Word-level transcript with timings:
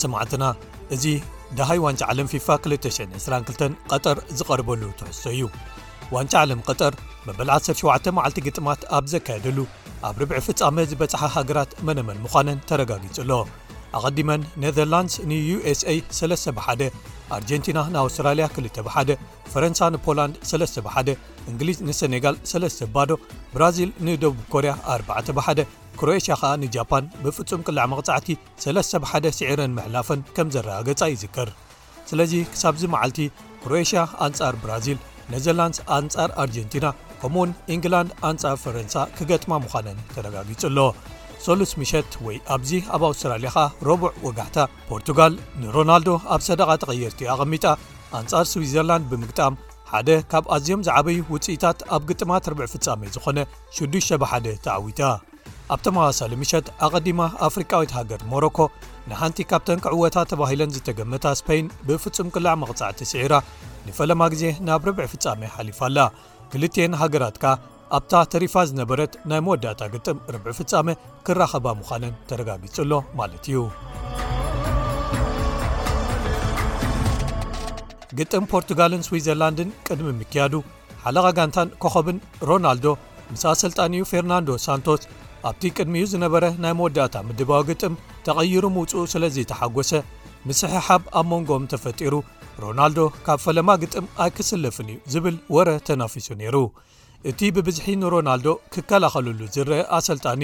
ሰማዕትና 0.04 0.52
እዙ 0.95 1.14
ደሃይ 1.57 1.79
ዋንጫ 1.84 2.02
ዓለም 2.11 2.27
ፊፋ 2.32 2.54
222 2.70 3.77
ቐጠር 3.91 4.18
ዝቐርበሉ 4.36 4.91
ትሕሶ 4.98 5.29
እዩ 5.34 5.46
ዋንጫ 6.16 6.32
ዓለም 6.45 6.61
ቐጠር 6.70 6.96
መበል 7.29 7.52
17ዓልቲ 7.59 8.38
ግጥማት 8.48 8.82
ኣብ 8.98 9.07
ዘካየደሉ 9.14 9.59
ኣብ 10.09 10.16
ርብዕ 10.25 10.41
ፍጻመ 10.48 10.77
ዝበጽሓ 10.95 11.23
ሃገራት 11.36 11.70
መነመን 11.90 12.18
ምዃንን 12.26 12.58
ተረጋጊጹ 12.72 13.16
ኣሎ 13.26 13.32
ኣቐዲመን 13.99 14.40
ነዘርላንድስ 14.63 15.14
ንuስa 15.31 15.94
3ስ 16.18 16.44
1 16.75 16.85
ኣርጀንቲና 17.36 17.79
ንኣውስትራልያ 17.94 18.44
21 18.57 19.13
ፈረንሳ 19.53 19.81
ንፖላንድ 19.94 20.35
31 20.50 21.11
እንግሊዝ 21.50 21.79
ንሴኔጋል 21.89 22.36
3 22.53 22.85
ባዶ 22.94 23.11
ብራዚል 23.54 23.91
ንደቡብ 24.07 24.39
ኮርያ 24.54 24.72
41 24.96 25.64
ክሮኤሽያ 26.00 26.35
ከዓ 26.43 26.53
ንጃፓን 26.63 27.04
ብፍጹም 27.25 27.64
ቅልዕ 27.67 27.85
መቕጻዕቲ 27.93 28.29
3 28.67 28.99
1 29.11 29.29
ስዕረን 29.39 29.77
መሕላፈን 29.79 30.22
ከም 30.39 30.49
ዘረጋገፃ 30.57 31.03
ይዝከር 31.14 31.50
ስለዚ 32.11 32.33
ክሳብዚ 32.55 32.83
መዓልቲ 32.94 33.19
ክሮኤሽያ 33.64 34.03
ኣንጻር 34.27 34.56
ብራዚል 34.64 35.00
ነዘርላንድስ 35.34 35.78
ኣንጻር 35.98 36.30
ኣርጀንቲና 36.42 36.86
ከምኡውን 37.20 37.53
ኢንግላንድ 37.77 38.11
ኣንጻር 38.30 38.56
ፈረንሳ 38.64 38.97
ክገጥማ 39.19 39.53
ምዃነን 39.66 40.00
ተረጋጊጹ 40.14 40.62
ኣሎዎ 40.70 40.91
3ሉስ 41.45 41.72
ምሸት 41.81 42.11
ወይ 42.27 42.36
ኣብዚ 42.55 42.70
ኣብ 42.95 43.03
ኣውስትራልያ 43.08 43.50
ከ 43.56 43.61
ረቡዕ 43.88 44.10
ወጋሕታ 44.27 44.58
ፖርቱጋል 44.88 45.33
ንሮናልዶ 45.60 46.08
ኣብ 46.34 46.41
ሰደቓ 46.48 46.69
ተቐየርቲ 46.83 47.20
ኣቐሚጣ 47.34 47.64
ኣንጻር 48.19 48.44
ስዊዘርላንድ 48.52 49.05
ብምግጣም 49.10 49.55
ሓደ 49.92 50.08
ካብ 50.30 50.44
ኣዝዮም 50.55 50.80
ዝዓበዩ 50.86 51.19
ውፅኢታት 51.33 51.78
ኣብ 51.94 52.02
ግጥማት 52.10 52.48
ርብዕ 52.52 52.66
ፍፃሜ 52.72 53.02
ዝኾነ 53.14 53.38
ሽዱሽብ1ደ 53.77 54.47
ተዓዊታ 54.64 55.02
ኣብ 55.75 55.80
ተመዋሳሊ 55.86 56.33
ምሸት 56.42 56.66
ኣቐዲማ 56.86 57.20
ኣፍሪካዊት 57.48 57.91
ሃገር 57.98 58.20
ሞሮኮ 58.32 58.58
ንሓንቲ 59.10 59.38
ካብተን 59.50 59.78
ክዕወታ 59.84 60.16
ተባሂለን 60.30 60.75
ዝተገመታ 60.77 61.25
ስፔይን 61.41 61.66
ብፍጹም 61.88 62.28
ቅላዕ 62.34 62.55
መቕጻዕቲ 62.62 63.00
ስዒራ 63.12 63.34
ንፈለማ 63.88 64.22
ግዜ 64.34 64.44
ናብ 64.69 64.82
ርብዕ 64.88 65.06
ፍፃሜ 65.14 65.41
ሓሊፋኣላ 65.56 65.98
2ልን 66.55 66.94
ሃገራትካ 67.03 67.44
ኣብታ 67.96 68.12
ተሪፋ 68.32 68.54
ዝነበረት 68.68 69.12
ናይ 69.30 69.40
መወዳእታ 69.46 69.82
ግጥም 69.92 70.16
ርብዒ 70.34 70.48
ፍፃመ 70.58 70.88
ክራኸባ 71.26 71.66
ምዃነን 71.80 72.14
ተረጋጊጹኣሎ 72.28 72.92
ማለት 73.18 73.44
እዩ 73.50 73.58
ግጥም 78.20 78.44
ፖርቱጋልን 78.52 79.04
ስዊዘርላንድን 79.08 79.70
ቅድሚ 79.86 80.08
ምክያዱ 80.22 80.54
ሓለቓ 81.04 81.26
ጋንታን 81.38 81.68
ኮኸብን 81.84 82.18
ሮናልዶ 82.50 82.86
ምሳኣሰልጣን 83.32 83.94
እዩ 83.96 84.04
ፌርናንዶ 84.12 84.50
ሳንቶስ 84.66 85.02
ኣብቲ 85.48 85.62
ቅድሚ 85.78 85.94
እዩ 86.00 86.06
ዝነበረ 86.14 86.44
ናይ 86.62 86.74
መወዳእታ 86.80 87.16
ምድባዊ 87.28 87.62
ግጥም 87.70 87.94
ተቐይሩ 88.26 88.64
ምውፅኡ 88.76 89.02
ስለዘ 89.14 89.36
ተሓጐሰ 89.52 89.92
ምስሕ 90.48 90.72
ሓብ 90.86 91.02
ኣብ 91.18 91.26
መንጎም 91.34 91.64
ተፈጢሩ 91.72 92.14
ሮናልዶ 92.64 92.98
ካብ 93.26 93.38
ፈለማ 93.46 93.70
ግጥም 93.84 94.06
ኣይክስለፍን 94.24 94.88
እዩ 94.92 94.98
ዝብል 95.14 95.36
ወረ 95.54 95.68
ተናፊሱ 95.88 96.26
ነይሩ 96.42 96.56
እቲ 97.31 97.39
ብብዝሒ 97.56 97.86
ንሮናልዶ 98.00 98.47
ክከላኸለሉ 98.72 99.41
ዝረአ 99.55 99.81
ኣሰልጣኒ 99.98 100.42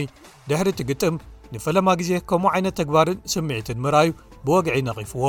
ድሕሪ 0.48 0.68
ቲ 0.78 0.82
ግጥም 0.90 1.16
ንፈለማ 1.54 1.88
ግዜ 2.00 2.10
ከምኡ 2.28 2.50
ዓይነት 2.56 2.74
ተግባርን 2.80 3.18
ስምዒትን 3.32 3.78
ምርኣዩ 3.84 4.10
ብወግዒ 4.46 4.76
ነቒፍዎ 4.88 5.24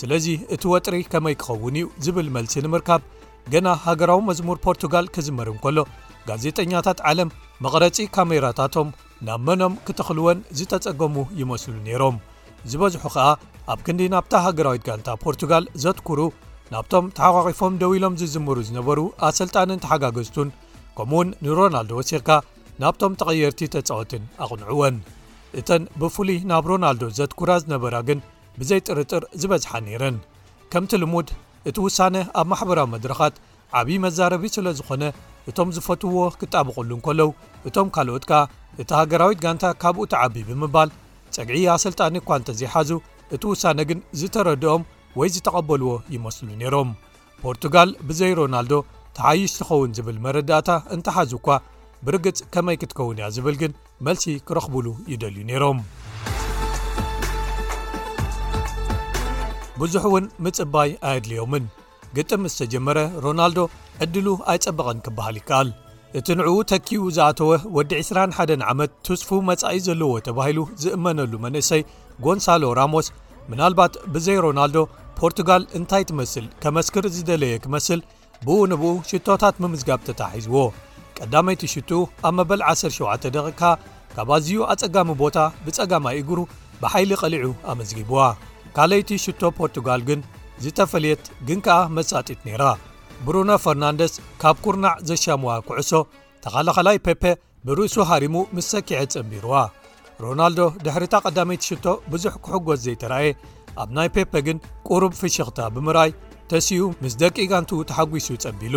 ስለዚ 0.00 0.26
እቲ 0.54 0.62
ወጥሪ 0.72 0.96
ከመይ 1.12 1.34
ክኸውን 1.40 1.76
እዩ 1.78 1.86
ዝብል 2.04 2.28
መልሲ 2.36 2.54
ንምርካብ 2.66 3.02
ገና 3.52 3.68
ሃገራዊ 3.86 4.20
መዝሙር 4.30 4.58
ፖርቱጋል 4.66 5.06
ክዝመርን 5.14 5.56
ከሎ 5.64 5.78
ጋዜጠኛታት 6.28 6.98
ዓለም 7.10 7.30
መቕረፂ 7.64 7.98
ካሜራታቶም 8.16 8.90
ናብ 9.26 9.40
መኖም 9.48 9.74
ክተኽልወን 9.86 10.38
ዝተጸገሙ 10.58 11.16
ይመስሉ 11.40 11.74
ነይሮም 11.86 12.16
ዝበዝሑ 12.70 13.02
ከዓ 13.14 13.26
ኣብ 13.72 13.78
ክንዲ 13.86 14.00
ናብታ 14.14 14.32
ሃገራዊት 14.46 14.82
ጋንታ 14.88 15.08
ፖርቱጋል 15.24 15.64
ዘትኩሩ 15.82 16.20
ናብቶም 16.72 17.06
ተሓቋቂፎም 17.16 17.72
ደው 17.80 17.90
ኢሎም 17.96 18.14
ዝዝምሩ 18.20 18.58
ዝነበሩ 18.68 18.98
ኣሰልጣንን 19.28 19.82
ተሓጋገዝቱን 19.84 20.48
ከምኡ 20.96 21.16
ውን 21.20 21.28
ንሮናልዶ 21.44 21.90
ወሲኽካ 21.98 22.30
ናብቶም 22.82 23.12
ተቐየርቲ 23.20 23.60
ተጻወትን 23.74 24.22
ኣቕንዕወን 24.44 24.96
እተን 25.60 25.82
ብፍሉይ 26.00 26.38
ናብ 26.50 26.64
ሮናልዶ 26.70 27.02
ዘትኩራዝ 27.18 27.62
ነበራ 27.72 27.94
ግን 28.08 28.18
ብዘይ 28.58 28.80
ጥርጥር 28.86 29.22
ዝበዝሓ 29.40 29.72
ነይረን 29.86 30.16
ከምቲ 30.72 30.92
ልሙድ 31.02 31.28
እቲ 31.70 31.76
ውሳነ 31.86 32.16
ኣብ 32.40 32.46
ማሕበራዊ 32.50 32.88
መድረኻት 32.94 33.34
ዓብዪ 33.78 33.96
መዛረቢት 34.06 34.52
ስለ 34.56 34.66
ዝኾነ 34.78 35.02
እቶም 35.50 35.68
ዝፈትውዎ 35.76 36.22
ክጣብቕሉንከለዉ 36.40 37.28
እቶም 37.70 37.88
ካልኦት 37.96 38.24
ከዓ 38.30 38.42
እቲ 38.82 38.90
ሃገራዊት 39.00 39.38
ጋንታ 39.44 39.64
ካብኡ 39.84 40.02
ቲ 40.12 40.14
ዓቢ 40.22 40.36
ብምባል 40.50 40.90
ጸግዒ 41.36 41.58
ኣሰልጣኒ 41.76 42.14
እኳ 42.22 42.30
እንተዘይሓዙ 42.40 42.90
እቲ 43.34 43.42
ውሳነ 43.52 43.78
ግን 43.90 44.00
ዝተረድኦም 44.20 44.82
ወይ 45.20 45.30
ዝተቐበልዎ 45.36 45.92
ይመስሉ 46.16 46.48
ነይሮም 46.62 46.90
ፖርቱጋል 47.44 47.90
ብዘይ 48.10 48.32
ሮናልዶ 48.40 48.74
ተሓይሽ 49.16 49.52
ትኸውን 49.60 49.94
ዝብል 49.96 50.18
መረዳእታ 50.24 50.70
እንታሓዙ 50.94 51.32
እኳ 51.40 51.48
ብርግፅ 52.06 52.38
ከመይ 52.54 52.76
ክትከውን 52.82 53.16
እያ 53.18 53.26
ዝብል 53.36 53.56
ግን 53.62 53.72
መልሲ 54.06 54.24
ክረኽብሉ 54.48 54.86
ይደልዩ 55.12 55.40
ነይሮም 55.50 55.78
ብዙሕ 59.80 60.02
እውን 60.10 60.24
ምጽባይ 60.44 60.90
ኣይድልዮምን 61.10 61.64
ግጥም 62.16 62.42
ዝተጀመረ 62.52 62.98
ሮናልዶ 63.24 63.60
ዕድሉ 64.04 64.26
ኣይጸበቐን 64.52 64.98
ክበሃል 65.04 65.36
ይከኣል 65.40 65.68
እቲ 66.18 66.26
ንዕኡ 66.38 66.56
ተኪኡ 66.72 67.02
ዝኣተወ 67.16 67.50
ወዲ 67.76 67.90
21 68.00 68.50
ዓመት 68.72 68.90
ትስፉ 69.06 69.28
መጻኢ 69.50 69.76
ዘለዎ 69.88 70.14
ተባሂሉ 70.26 70.58
ዝእመነሉ 70.82 71.32
መንእሰይ 71.44 71.82
ጎንሳሎ 72.24 72.64
ራሞስ 72.80 73.06
ምናልባት 73.52 73.94
ብዘይ 74.14 74.38
ሮናልዶ 74.46 74.78
ፖርቱጋል 75.20 75.62
እንታይ 75.78 76.02
ትመስል 76.10 76.44
ከመስክር 76.64 77.06
ዝደለየ 77.16 77.54
ክመስል 77.66 78.00
ብእኡ 78.46 78.60
ንብኡ 78.70 78.84
ሽቶታት 79.08 79.54
ምምዝጋብ 79.62 80.00
ተታሓሒዝዎ 80.06 80.54
ቀዳመይቲ 81.16 81.62
ሽጡ 81.74 81.90
ኣብ 82.28 82.32
መበል 82.38 82.60
17 82.68 83.26
ደካ 83.34 83.60
ካብ 84.14 84.28
ኣዝዩ 84.36 84.56
ኣጸጋሚ 84.72 85.10
ቦታ 85.20 85.36
ብጸጋማይ 85.64 86.16
እግሩ 86.22 86.38
ብሓይሊ 86.80 87.10
ቐሊዑ 87.20 87.44
ኣመዝጊብዋ 87.72 88.18
ካልይቲ 88.76 89.10
ሽቶ 89.24 89.42
ፖርቱጋል 89.58 90.00
ግን 90.08 90.20
ዝተፈልየት 90.64 91.22
ግንከዓ 91.50 91.78
መጻጢት 91.96 92.40
ነይራ 92.48 92.64
ብሩኖ 93.26 93.48
ፈርናንደስ 93.64 94.12
ካብ 94.42 94.56
ኵርናዕ 94.64 94.94
ዘሻምዋ 95.10 95.50
ኩዕሶ 95.68 95.92
ተኸላኸላይ 96.46 96.98
ፔፔ 97.06 97.22
ብርእሱ 97.66 97.94
ሃሪሙ 98.10 98.34
ምስ 98.54 98.66
ሰኪዐት 98.74 99.08
ጸንቢርዋ 99.14 99.54
ሮናልዶ 100.24 100.60
ድሕሪታ 100.84 101.14
ቐዳመይቲ 101.26 101.62
ሽቶ 101.70 101.86
ብዙሕ 102.12 102.34
ክሕጐዝ 102.44 102.80
ዘይተረአየ 102.86 103.30
ኣብ 103.82 103.88
ናይ 103.96 104.08
ፔፔ 104.16 104.32
ግን 104.48 104.58
ቁሩብ 104.88 105.12
ፍሽኽታ 105.22 105.58
ብምራይ 105.74 106.10
ተስኡ 106.52 106.80
ምስ 107.02 107.12
ደቂጋንቱ 107.20 107.70
ተሓጒሱ 107.90 108.26
ጸቢሉ 108.44 108.76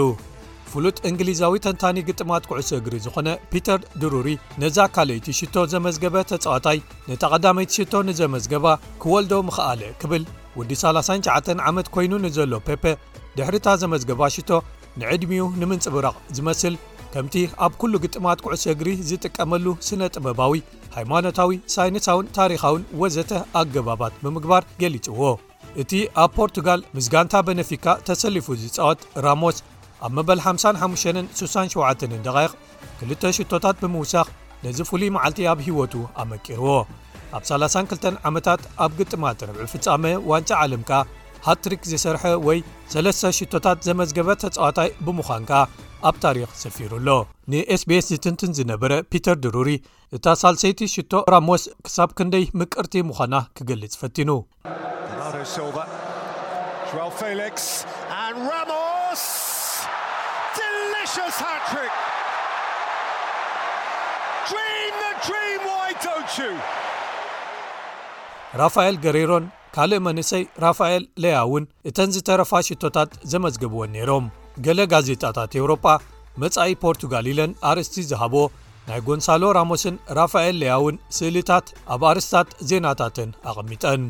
ፍሉጥ 0.71 0.93
እንግሊዛዊ 1.09 1.53
ተንታኒ 1.65 1.97
ግጥማት 2.09 2.43
ኩዕሶ 2.49 2.69
እግሪ 2.77 2.93
ዝኾነ 3.05 3.29
ፒተር 3.51 3.79
ድሩሪ 4.01 4.27
ነዛ 4.61 4.77
ካልይቲ 4.95 5.27
ሽቶ 5.39 5.55
ዘመዝገበ 5.73 6.15
ተጻዋታይ 6.29 6.79
ነቲ 7.09 7.19
ቐዳመይቲ 7.33 7.71
ሽቶ 7.79 7.93
ንዘመዝገባ 8.09 8.65
ክወልዶ 9.03 9.33
ምኽኣለ 9.47 9.81
ክብል 10.03 10.23
ወዲ 10.59 10.71
39 10.81 11.51
ዓመት 11.71 11.87
ኮይኑ 11.95 12.13
ንዘሎ 12.25 12.53
ፔፔ 12.67 12.83
ድሕሪታ 13.39 13.67
ዘመዝገባ 13.83 14.21
ሽቶ 14.35 14.51
ንዕድሚኡ 15.01 15.47
ንምንጽብራቕ 15.63 16.15
ዝመስል 16.37 16.75
ከምቲ 17.15 17.35
ኣብ 17.67 17.73
ኵሉ 17.81 17.93
ግጥማት 18.05 18.39
ኩዕሶ 18.45 18.63
እግሪ 18.75 18.87
ዝጥቀመሉ 19.09 19.65
ስነ 19.87 20.01
ጥበባዊ 20.15 20.53
ሃይማኖታዊ 20.97 21.57
ሳይንሳውን 21.75 22.31
ታሪኻውን 22.39 22.83
ወዘተ 23.03 23.31
ኣገባባት 23.63 24.15
ብምግባር 24.23 24.63
ገሊጹዎ 24.83 25.21
እቲ 25.81 25.93
ኣብ 26.23 26.29
ፖርቱጋል 26.39 26.81
ምስጋንታ 26.97 27.35
በነፊካ 27.47 27.87
ተሰሊፉ 28.07 28.45
ዝጻወት 28.61 28.99
ራሞስ 29.25 29.57
ኣብ 30.05 30.11
መበል 30.17 30.39
5567 30.43 32.05
2ል 32.27 33.33
ሽቶታት 33.37 33.77
ብምውሳኽ 33.83 34.27
ነዚ 34.63 34.79
ፍሉይ 34.89 35.09
መዓልቲ 35.15 35.39
ኣብ 35.53 35.59
ሂይወቱ 35.67 35.93
ኣመቂርዎ 36.23 36.67
ኣብ 37.37 37.43
32 37.49 38.07
ዓመታት 38.29 38.61
ኣብ 38.85 38.91
ግጥማ 38.99 39.23
ትረዒ 39.41 39.59
ፍጻሜ 39.73 40.05
ዋንጫ 40.31 40.51
ዓለምካ 40.63 40.91
ሃትሪክ 41.47 41.81
ዝሰርሐ 41.91 42.23
ወይ 42.47 42.59
3ስ 42.93 43.19
ሽቶታት 43.39 43.79
ዘመዝገበ 43.87 44.29
ተጻዋታይ 44.43 44.89
ብምዃንካ 45.07 45.51
ኣብ 46.09 46.15
ታሪኽ 46.25 46.49
ሰፊሩኣሎ 46.63 47.09
ንsቤs 47.51 48.07
ዝትንትን 48.13 48.51
ዝነበረ 48.59 48.93
ፒተር 49.11 49.37
ድሩሪ 49.43 49.69
እታ 50.17 50.25
ሳልሰይቲ 50.43 50.81
ሽቶ 50.95 51.13
ራሞስ 51.35 51.65
ክሳብ 51.87 52.09
ክንደይ 52.19 52.45
ምቅርቲ 52.61 52.95
ምዃና 53.11 53.35
ክገልጽ 53.59 53.93
ፈቲኑ 54.03 54.31
ራፋኤል 55.47 57.43
ገሬሮን 69.03 69.45
ካልእ 69.73 70.01
መንእሰይ 70.05 70.43
ራፋኤል 70.63 71.05
ለያእውን 71.21 71.65
እተን 71.89 72.09
ዝተረፋ 72.15 72.61
ሽቶታት 72.69 73.13
ዘመዝገብወን 73.33 73.93
ነይሮም 73.97 74.27
ገለ 74.67 74.79
ጋዜጣታት 74.95 75.55
ኤውሮጳ 75.61 75.85
መጻኢ 76.43 76.69
ፖርቱጋል 76.85 77.25
ኢለን 77.33 77.53
ኣርስቲ 77.73 77.97
ዝሃቦ 78.11 78.35
ናይ 78.89 78.99
ጎንሳሎ 79.09 79.43
ራሞስን 79.61 79.95
ራፋኤል 80.19 80.55
ለያውን 80.63 80.97
ስእልታት 81.19 81.67
ኣብ 81.93 82.01
ኣርስታት 82.11 82.49
ዜናታትን 82.69 83.29
ኣቐሚጠን 83.51 84.01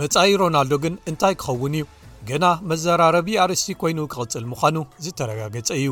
መጻኢ 0.00 0.28
ሮናልዶ 0.40 0.74
ግን 0.82 0.94
እንታይ 1.10 1.34
ክኸውን 1.40 1.72
እዩ 1.78 1.82
ገና 2.28 2.44
መዘራረቢ 2.68 3.26
ኣርስቲ 3.42 3.68
ኮይኑ 3.80 3.98
ክቕፅል 4.12 4.44
ምዃኑ 4.52 4.76
ዝተረጋገጸ 5.04 5.68
እዩ 5.80 5.88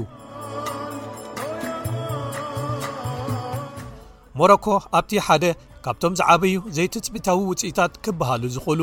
ሞሮኮ 4.40 4.66
ኣብቲ 5.00 5.12
ሓደ 5.26 5.44
ካብቶም 5.84 6.14
ዝዓበዩ 6.20 6.54
ዘይትጽብታዊ 6.76 7.38
ውፅኢታት 7.50 7.92
ክብሃሉ 8.06 8.42
ዝኽእሉ 8.54 8.80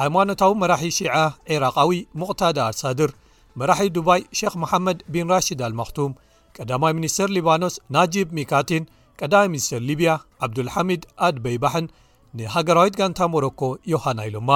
ሃይማኖታዊ 0.00 0.52
መራሒ 0.62 0.84
ሺዓ 0.98 1.14
ዒራቃዊ 1.54 1.92
ሙቕታዳ 2.20 2.58
ኣርሳድር 2.70 3.10
መራሒ 3.60 3.88
ዱባይ 3.96 4.20
ሸክ 4.38 4.54
መሓመድ 4.62 4.98
ቢን 5.12 5.30
ራሽድ 5.34 5.62
አልማክቱም 5.66 6.12
ቀዳማይ 6.56 6.92
ሚኒስትር 6.98 7.28
ሊባኖስ 7.36 7.74
ናጂብ 7.94 8.28
ሚካቲን 8.38 8.84
ቀዳማይ 9.22 9.48
ሚኒስተር 9.54 9.82
ሊብያ 9.88 10.12
ዓብዱልሓሚድ 10.46 11.02
ኣድ 11.26 11.36
በይ 11.44 11.56
ባሕን 11.64 11.86
ንሃገራዊት 12.38 12.94
ጋንታ 13.00 13.20
ሞሮኮ 13.34 13.62
ዮሃና 13.92 14.18
ኢሎማ 14.30 14.50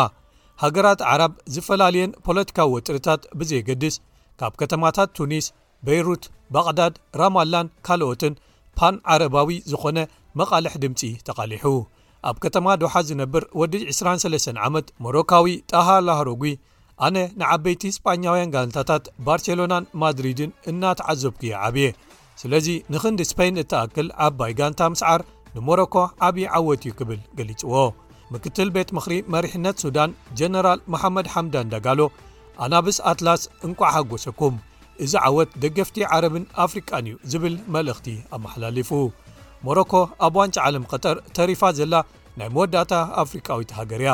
ሃገራት 0.62 1.00
ዓራብ 1.12 1.32
ዝፈላለየን 1.54 2.12
ፖለቲካዊ 2.26 2.68
ወጥርታት 2.76 3.22
ብዘየገድስ 3.38 3.94
ካብ 4.40 4.52
ከተማታት 4.60 5.08
ቱኒስ 5.18 5.46
በይሩት 5.86 6.24
ባቅዳድ 6.54 6.94
ራማላን 7.20 7.68
ካልኦትን 7.86 8.34
ፓን 8.78 8.94
ዓረባዊ 9.14 9.50
ዝኾነ 9.70 9.98
መቓልሕ 10.40 10.72
ድምፂ 10.84 11.00
ተቓሊሑ 11.26 11.64
ኣብ 12.28 12.36
ከተማ 12.44 12.66
ድሓ 12.82 12.94
ዝነብር 13.08 13.44
ወዲ 13.60 13.74
23 13.88 14.62
ዓመት 14.66 14.86
ሞሮካዊ 15.04 15.52
ጣሃላሃሮጉ 15.72 16.42
ኣነ 17.06 17.16
ንዓበይቲ 17.40 17.82
ህስጳኛውያን 17.90 18.52
ጋንታታት 18.54 19.04
ባርሴሎናን 19.26 19.84
ማድሪድን 20.02 20.50
እናተዓዘብኩዮ 20.70 21.54
ዓብየ 21.66 21.88
ስለዚ 22.42 22.68
ንክንዲ 22.92 23.20
ስፐይን 23.30 23.60
እተኣክል 23.62 24.08
ዓባይ 24.26 24.52
ጋንታ 24.60 24.80
ምስዓር 24.92 25.20
ንሞሮኮ 25.56 25.94
ዓብዪ 26.26 26.44
ዓወት 26.58 26.82
እዩ 26.88 26.92
ክብል 26.98 27.18
ገሊጽዎ 27.38 27.72
ምክትል 28.34 28.68
ቤት 28.76 28.88
ምኽሪ 28.96 29.14
መሪሕነት 29.34 29.76
ሱዳን 29.82 30.10
ጀነራል 30.38 30.80
መሓመድ 30.92 31.26
ሓምዳ 31.32 31.54
እዳጋሎ 31.64 32.00
ኣናብስ 32.64 32.98
ኣትላስ 33.10 33.42
እንቋዓ 33.66 33.92
ጐሰኩም 34.12 34.54
እዚ 35.04 35.12
ዓወት 35.28 35.50
ደገፍቲ 35.62 35.98
ዓረብን 36.16 36.44
ኣፍሪቃን 36.64 37.04
እዩ 37.10 37.14
ዝብል 37.32 37.54
መልእኽቲ 37.74 38.08
ኣመሓላልፉ 38.36 38.90
ሞሮኮ 39.68 39.92
ኣብ 40.26 40.34
ዋንጫ 40.40 40.56
ዓለም 40.68 40.84
ቐጠር 40.92 41.16
ተሪፋ 41.38 41.62
ዘላ 41.78 41.94
ናይ 42.38 42.48
መወዳእታ 42.54 42.92
ኣፍሪቃዊት 43.22 43.70
ሃገር 43.78 44.02
ያ 44.08 44.12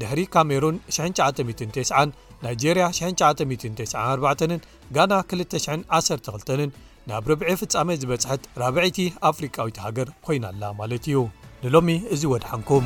ድሕሪ 0.00 0.20
ካሜሩን 0.34 0.76
99 1.00 2.18
ናይጀርያ 2.48 2.84
994 3.00 4.70
ጋና 4.96 5.12
212 5.38 6.84
ናብ 7.08 7.26
ርብዒ 7.30 7.50
ፍፃሜ 7.60 7.90
ዝበጽሐት 8.00 8.42
ራብዒይቲ 8.62 8.98
ኣፍሪካዊት 9.30 9.76
ሃገር 9.84 10.08
ኮይናላ 10.26 10.62
ማለት 10.80 11.04
እዩ 11.10 11.16
ንሎሚ 11.62 11.88
እዚ 12.14 12.22
ወድሐንኩም 12.32 12.84